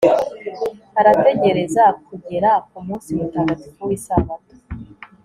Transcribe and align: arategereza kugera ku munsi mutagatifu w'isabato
arategereza 0.99 1.83
kugera 2.07 2.49
ku 2.69 2.77
munsi 2.85 3.09
mutagatifu 3.17 3.79
w'isabato 3.89 4.53